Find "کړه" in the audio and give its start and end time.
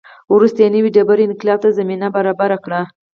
2.65-2.81